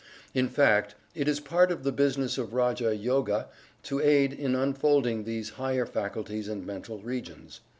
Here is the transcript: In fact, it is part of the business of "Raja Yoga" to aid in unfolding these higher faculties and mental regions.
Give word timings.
In 0.33 0.49
fact, 0.49 0.95
it 1.13 1.27
is 1.27 1.39
part 1.39 1.71
of 1.71 1.83
the 1.83 1.91
business 1.91 2.39
of 2.39 2.55
"Raja 2.55 2.95
Yoga" 2.95 3.49
to 3.83 3.99
aid 4.01 4.33
in 4.33 4.55
unfolding 4.55 5.25
these 5.25 5.49
higher 5.61 5.85
faculties 5.85 6.47
and 6.47 6.65
mental 6.65 6.97
regions. 6.97 7.59